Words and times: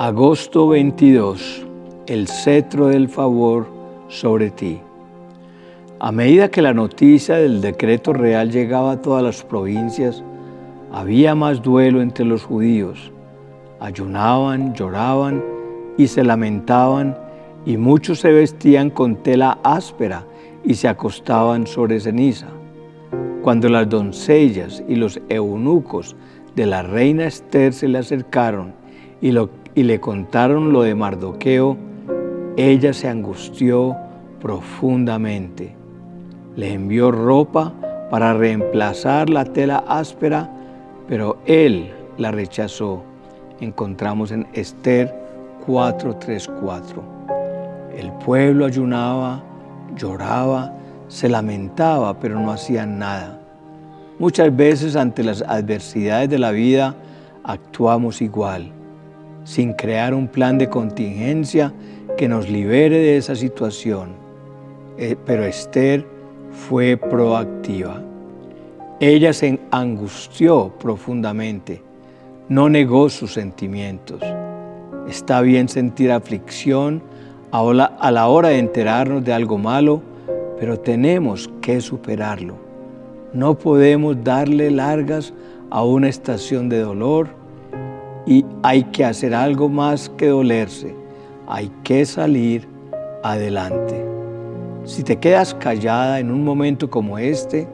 Agosto 0.00 0.66
22. 0.66 1.64
El 2.08 2.26
cetro 2.26 2.88
del 2.88 3.08
favor 3.08 3.68
sobre 4.08 4.50
ti. 4.50 4.80
A 6.00 6.10
medida 6.10 6.50
que 6.50 6.62
la 6.62 6.74
noticia 6.74 7.36
del 7.36 7.60
decreto 7.60 8.12
real 8.12 8.50
llegaba 8.50 8.92
a 8.92 9.00
todas 9.00 9.22
las 9.22 9.44
provincias, 9.44 10.24
había 10.90 11.36
más 11.36 11.62
duelo 11.62 12.02
entre 12.02 12.24
los 12.24 12.42
judíos. 12.42 13.12
Ayunaban, 13.78 14.74
lloraban 14.74 15.44
y 15.96 16.08
se 16.08 16.24
lamentaban, 16.24 17.16
y 17.64 17.76
muchos 17.76 18.18
se 18.18 18.32
vestían 18.32 18.90
con 18.90 19.22
tela 19.22 19.58
áspera 19.62 20.24
y 20.64 20.74
se 20.74 20.88
acostaban 20.88 21.68
sobre 21.68 22.00
ceniza. 22.00 22.48
Cuando 23.42 23.68
las 23.68 23.88
doncellas 23.88 24.82
y 24.88 24.96
los 24.96 25.20
eunucos 25.28 26.16
de 26.56 26.66
la 26.66 26.82
reina 26.82 27.26
Esther 27.26 27.72
se 27.72 27.86
le 27.86 27.98
acercaron 27.98 28.74
y, 29.20 29.32
y 29.74 29.82
le 29.82 30.00
contaron 30.00 30.72
lo 30.72 30.82
de 30.82 30.94
Mardoqueo, 30.94 31.76
ella 32.56 32.92
se 32.92 33.08
angustió 33.08 33.96
profundamente. 34.40 35.74
Le 36.56 36.72
envió 36.72 37.10
ropa 37.10 37.72
para 38.10 38.34
reemplazar 38.34 39.28
la 39.28 39.44
tela 39.44 39.84
áspera, 39.88 40.50
pero 41.08 41.38
él 41.46 41.90
la 42.18 42.30
rechazó. 42.30 43.02
Encontramos 43.60 44.30
en 44.30 44.46
Esther 44.52 45.12
4:34. 45.66 47.02
El 47.96 48.12
pueblo 48.12 48.66
ayunaba, 48.66 49.42
lloraba, 49.96 50.72
se 51.08 51.28
lamentaba, 51.28 52.18
pero 52.20 52.38
no 52.38 52.52
hacían 52.52 52.98
nada. 52.98 53.40
Muchas 54.18 54.54
veces 54.54 54.94
ante 54.94 55.24
las 55.24 55.42
adversidades 55.42 56.30
de 56.30 56.38
la 56.38 56.52
vida 56.52 56.94
actuamos 57.42 58.22
igual, 58.22 58.70
sin 59.44 59.74
crear 59.74 60.14
un 60.14 60.26
plan 60.26 60.58
de 60.58 60.68
contingencia 60.68 61.72
que 62.16 62.28
nos 62.28 62.48
libere 62.48 62.98
de 62.98 63.16
esa 63.16 63.36
situación. 63.36 64.10
Eh, 64.96 65.16
pero 65.24 65.44
Esther 65.44 66.06
fue 66.50 66.96
proactiva. 66.96 68.02
Ella 69.00 69.32
se 69.32 69.58
angustió 69.70 70.72
profundamente, 70.78 71.82
no 72.48 72.68
negó 72.68 73.10
sus 73.10 73.32
sentimientos. 73.34 74.20
Está 75.08 75.40
bien 75.42 75.68
sentir 75.68 76.10
aflicción 76.10 77.02
a 77.50 78.10
la 78.10 78.28
hora 78.28 78.48
de 78.48 78.58
enterarnos 78.58 79.24
de 79.24 79.32
algo 79.32 79.58
malo, 79.58 80.00
pero 80.58 80.78
tenemos 80.78 81.50
que 81.60 81.80
superarlo. 81.80 82.54
No 83.32 83.58
podemos 83.58 84.22
darle 84.22 84.70
largas 84.70 85.34
a 85.70 85.84
una 85.84 86.08
estación 86.08 86.68
de 86.68 86.80
dolor 86.80 87.28
y 88.26 88.44
hay 88.62 88.84
que 88.84 89.04
hacer 89.04 89.34
algo 89.34 89.68
más 89.68 90.08
que 90.10 90.28
dolerse. 90.28 90.94
Hay 91.46 91.70
que 91.82 92.06
salir 92.06 92.66
adelante. 93.22 94.04
Si 94.84 95.02
te 95.02 95.16
quedas 95.16 95.54
callada 95.54 96.20
en 96.20 96.30
un 96.30 96.44
momento 96.44 96.90
como 96.90 97.18
este, 97.18 97.68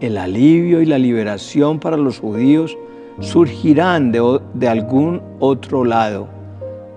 el 0.00 0.16
alivio 0.18 0.80
y 0.80 0.86
la 0.86 0.98
liberación 0.98 1.78
para 1.78 1.96
los 1.96 2.20
judíos 2.20 2.76
surgirán 3.20 4.12
de, 4.12 4.40
de, 4.54 4.68
algún 4.68 5.20
otro 5.40 5.84
lado, 5.84 6.28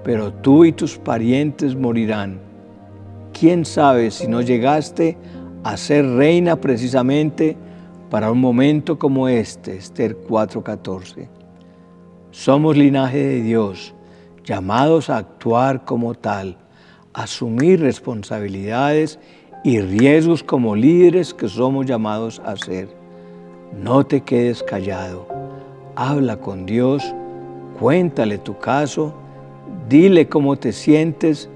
pero 0.04 0.32
tú 0.32 0.66
y 0.66 0.72
tus 0.72 0.98
parientes 0.98 1.76
morirán. 1.76 2.40
¿Quién 3.34 3.66
sabe 3.66 4.12
si 4.12 4.28
no 4.28 4.42
llegaste 4.42 5.18
a 5.64 5.78
ser 5.78 6.06
reina 6.06 6.56
precisamente 6.56 7.56
para 8.10 8.32
un 8.32 8.42
momento 8.42 9.00
como 9.00 9.28
este, 9.30 9.78
Esther 9.78 10.18
4:14. 10.28 11.41
Somos 12.32 12.78
linaje 12.78 13.18
de 13.18 13.42
Dios, 13.42 13.94
llamados 14.46 15.10
a 15.10 15.18
actuar 15.18 15.84
como 15.84 16.14
tal, 16.14 16.56
asumir 17.14 17.82
responsabilidades 17.82 19.20
y 19.66 19.82
riesgos 19.82 20.42
como 20.42 20.78
líderes 20.78 21.34
que 21.34 21.50
somos 21.50 21.86
llamados 21.86 22.42
a 22.46 22.56
ser. 22.56 22.88
No 23.78 24.06
te 24.06 24.22
quedes 24.22 24.64
callado, 24.64 25.28
habla 25.98 26.38
con 26.38 26.66
Dios, 26.66 27.04
cuéntale 27.78 28.38
tu 28.38 28.58
caso, 28.58 29.14
dile 29.90 30.30
cómo 30.30 30.56
te 30.56 30.72
sientes 30.72 31.50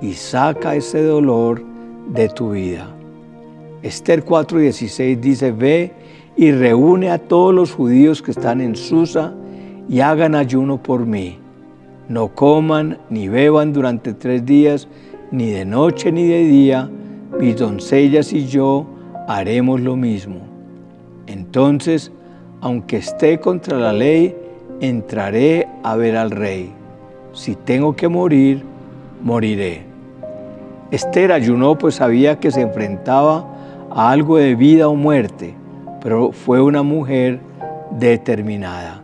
y 0.00 0.14
saca 0.14 0.74
ese 0.74 1.02
dolor 1.02 1.62
de 2.08 2.30
tu 2.30 2.52
vida. 2.52 2.88
Esther 3.82 4.24
4:16 4.24 5.20
dice, 5.20 5.52
ve 5.52 5.92
y 6.38 6.52
reúne 6.52 7.10
a 7.10 7.18
todos 7.18 7.54
los 7.54 7.70
judíos 7.72 8.22
que 8.22 8.30
están 8.30 8.62
en 8.62 8.76
Susa 8.76 9.34
y 9.88 10.00
hagan 10.00 10.34
ayuno 10.34 10.82
por 10.82 11.06
mí. 11.06 11.38
No 12.08 12.28
coman 12.28 12.98
ni 13.10 13.28
beban 13.28 13.72
durante 13.72 14.12
tres 14.14 14.44
días, 14.44 14.88
ni 15.30 15.50
de 15.50 15.64
noche 15.64 16.12
ni 16.12 16.26
de 16.26 16.44
día, 16.44 16.90
mis 17.38 17.56
doncellas 17.56 18.32
y 18.32 18.46
yo 18.46 18.86
haremos 19.28 19.80
lo 19.80 19.96
mismo. 19.96 20.36
Entonces, 21.26 22.12
aunque 22.60 22.98
esté 22.98 23.40
contra 23.40 23.78
la 23.78 23.92
ley, 23.92 24.36
entraré 24.80 25.68
a 25.82 25.96
ver 25.96 26.16
al 26.16 26.30
rey. 26.30 26.72
Si 27.32 27.54
tengo 27.54 27.96
que 27.96 28.08
morir, 28.08 28.62
moriré. 29.22 29.82
Esther 30.90 31.32
ayunó 31.32 31.78
pues 31.78 31.94
sabía 31.96 32.38
que 32.38 32.50
se 32.50 32.60
enfrentaba 32.60 33.46
a 33.90 34.10
algo 34.10 34.36
de 34.36 34.54
vida 34.54 34.88
o 34.88 34.94
muerte, 34.94 35.54
pero 36.02 36.32
fue 36.32 36.60
una 36.60 36.82
mujer 36.82 37.40
determinada. 37.98 39.01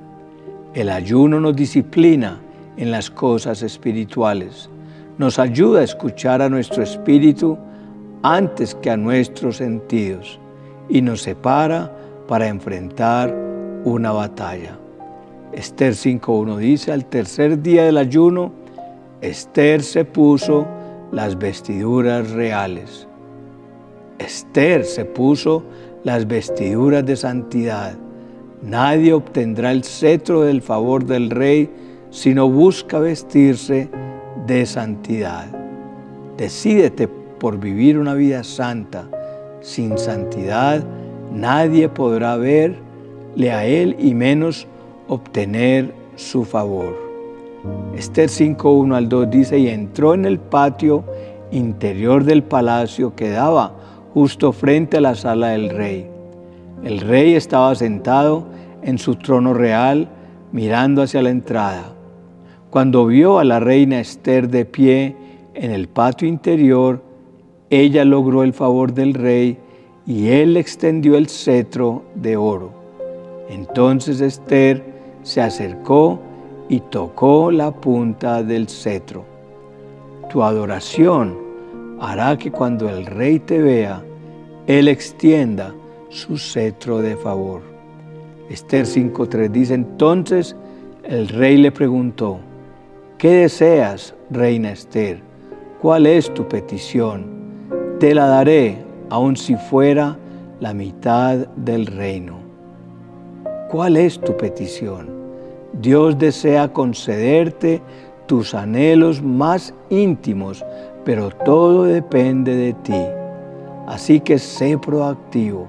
El 0.79 0.91
ayuno 0.91 1.41
nos 1.41 1.57
disciplina 1.57 2.39
en 2.77 2.93
las 2.93 3.11
cosas 3.11 3.63
espirituales, 3.63 4.71
nos 5.19 5.41
ayuda 5.41 5.81
a 5.81 5.83
escuchar 5.83 6.41
a 6.41 6.49
nuestro 6.49 6.85
espíritu 6.85 7.59
antes 8.23 8.77
que 8.77 8.89
a 8.89 8.97
nuestros 8.97 9.57
sentidos 9.57 10.39
y 10.89 11.03
nos 11.03 11.23
separa 11.23 11.93
para 12.29 12.47
enfrentar 12.47 13.35
una 13.83 14.13
batalla. 14.13 14.79
Esther 15.51 15.95
5.1 15.95 16.57
dice, 16.59 16.93
al 16.93 17.07
tercer 17.07 17.61
día 17.61 17.83
del 17.83 17.97
ayuno, 17.97 18.53
Esther 19.21 19.83
se 19.83 20.05
puso 20.05 20.65
las 21.11 21.37
vestiduras 21.37 22.31
reales 22.31 23.09
Esther 24.19 24.85
se 24.85 25.05
puso 25.05 25.65
las 26.05 26.29
vestiduras 26.29 27.05
de 27.05 27.17
santidad. 27.17 27.97
Nadie 28.63 29.13
obtendrá 29.13 29.71
el 29.71 29.85
cetro 29.85 30.43
del 30.43 30.63
favor 30.63 31.05
del 31.05 31.31
rey 31.31 31.71
si 32.11 32.35
no 32.35 32.49
busca 32.49 32.99
vestirse 32.99 33.89
de 34.47 34.67
santidad. 34.67 35.47
Decídete 36.37 37.09
por 37.09 37.59
vivir 37.59 37.99
una 37.99 38.15
vida 38.15 38.43
santa. 38.43 39.09
Sin 39.61 39.97
santidad 39.99 40.85
nadie 41.33 41.89
podrá 41.89 42.37
verle 42.37 43.53
a 43.53 43.65
él 43.65 43.97
y 43.99 44.15
menos 44.15 44.67
obtener 45.09 45.93
su 46.17 46.45
favor. 46.45 46.97
Esther 47.97 48.29
5.1 48.29 48.95
al 48.95 49.09
2 49.09 49.31
dice, 49.31 49.59
y 49.59 49.69
entró 49.69 50.15
en 50.15 50.25
el 50.25 50.39
patio 50.39 51.05
interior 51.51 52.25
del 52.25 52.43
palacio 52.43 53.15
que 53.15 53.31
daba 53.31 53.73
justo 54.15 54.53
frente 54.53 54.99
a 54.99 55.01
la 55.01 55.15
sala 55.15 55.49
del 55.49 55.71
rey. 55.71 56.18
El 56.85 57.01
rey 57.01 57.35
estaba 57.35 57.75
sentado 57.75 58.47
en 58.83 58.99
su 58.99 59.17
trono 59.17 59.53
real 59.53 60.09
mirando 60.53 61.03
hacia 61.03 61.23
la 61.23 61.31
entrada. 61.31 61.93
Cuando 62.71 63.07
vio 63.07 63.39
a 63.39 63.45
la 63.45 63.61
reina 63.61 63.99
Esther 63.99 64.49
de 64.49 64.65
pie 64.65 65.17
en 65.55 65.71
el 65.73 65.89
patio 65.89 66.29
interior, 66.29 67.03
ella 67.71 68.05
logró 68.05 68.43
el 68.43 68.53
favor 68.53 68.95
del 68.95 69.15
rey 69.15 69.59
y 70.07 70.29
él 70.29 70.57
extendió 70.57 71.17
el 71.17 71.29
cetro 71.29 72.05
de 72.15 72.37
oro. 72.37 72.71
Entonces 73.51 74.21
Esther 74.21 74.85
se 75.23 75.41
acercó 75.41 76.21
y 76.69 76.81
tocó 76.81 77.51
la 77.51 77.73
punta 77.73 78.43
del 78.43 78.69
cetro. 78.69 79.25
Tu 80.31 80.43
adoración 80.43 81.37
hará 82.01 82.39
que 82.39 82.53
cuando 82.53 82.89
el 82.89 83.07
rey 83.07 83.39
te 83.39 83.59
vea, 83.61 84.03
él 84.67 84.89
extienda 84.89 85.75
su 86.09 86.39
cetro 86.39 86.99
de 86.99 87.17
favor. 87.17 87.63
Esther 88.49 88.87
5.3 88.87 89.51
dice, 89.51 89.75
entonces 89.75 90.57
el 91.05 91.29
rey 91.29 91.57
le 91.59 91.71
preguntó, 91.71 92.39
¿qué 93.19 93.31
deseas, 93.31 94.15
reina 94.31 94.73
Esther? 94.73 95.21
¿Cuál 95.81 96.07
es 96.07 96.33
tu 96.33 96.49
petición? 96.49 97.27
Te 98.01 98.15
la 98.15 98.27
daré, 98.27 98.79
aun 99.11 99.37
si 99.37 99.57
fuera 99.57 100.17
la 100.61 100.73
mitad 100.73 101.47
del 101.57 101.87
reino. 101.87 102.39
¿Cuál 103.71 103.97
es 103.97 104.19
tu 104.19 104.37
petición? 104.37 105.09
Dios 105.75 106.19
desea 106.19 106.73
concederte 106.73 107.83
tus 108.27 108.55
anhelos 108.55 109.23
más 109.23 109.75
íntimos, 109.91 110.65
pero 111.05 111.31
todo 111.31 111.85
depende 111.85 112.55
de 112.57 112.73
ti. 112.73 113.03
Así 113.87 114.21
que 114.21 114.39
sé 114.39 114.79
proactivo, 114.79 115.67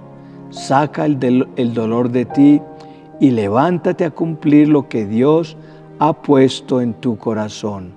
saca 0.50 1.06
el, 1.06 1.74
dolor 1.74 2.10
de 2.10 2.25
ti 2.25 2.62
y 3.19 3.31
levántate 3.31 4.06
a 4.06 4.12
cumplir 4.12 4.69
lo 4.69 4.88
que 4.88 5.06
Dios 5.06 5.57
ha 6.00 6.13
puesto 6.13 6.81
en 6.81 6.94
tu 6.94 7.18
corazón. 7.18 7.92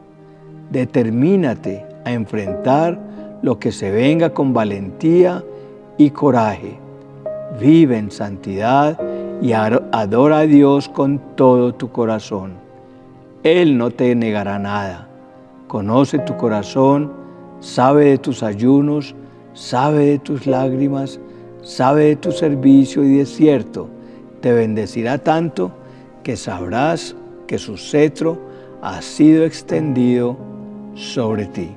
Determínate 0.70 1.86
a 2.04 2.12
enfrentar 2.12 2.98
lo 3.42 3.58
que 3.58 3.72
se 3.72 3.90
venga 3.90 4.30
con 4.30 4.52
valentía 4.52 5.44
y 5.98 6.10
coraje. 6.10 6.78
Vive 7.60 7.98
en 7.98 8.10
santidad 8.10 8.98
y 9.40 9.52
adora 9.52 10.38
a 10.38 10.46
Dios 10.46 10.88
con 10.88 11.20
todo 11.36 11.74
tu 11.74 11.90
corazón. 11.90 12.52
Él 13.42 13.76
no 13.76 13.90
te 13.90 14.14
negará 14.14 14.58
nada. 14.58 15.08
Conoce 15.66 16.18
tu 16.20 16.36
corazón, 16.36 17.12
sabe 17.60 18.06
de 18.06 18.18
tus 18.18 18.42
ayunos, 18.42 19.14
sabe 19.54 20.06
de 20.06 20.18
tus 20.18 20.46
lágrimas, 20.46 21.18
sabe 21.62 22.04
de 22.04 22.16
tu 22.16 22.32
servicio 22.32 23.04
y 23.04 23.18
desierto. 23.18 23.88
Te 24.40 24.52
bendecirá 24.52 25.18
tanto 25.18 25.72
que 26.22 26.36
sabrás 26.36 27.14
que 27.46 27.58
su 27.58 27.76
cetro 27.76 28.38
ha 28.82 29.00
sido 29.02 29.44
extendido 29.44 30.36
sobre 30.94 31.46
ti. 31.46 31.70